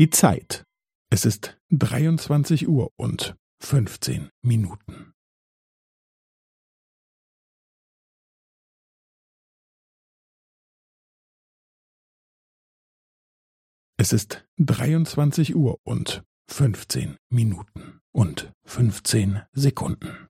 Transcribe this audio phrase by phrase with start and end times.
[0.00, 0.64] Die Zeit.
[1.12, 5.12] Es ist 23 Uhr und 15 Minuten.
[13.98, 20.29] Es ist 23 Uhr und 15 Minuten und 15 Sekunden.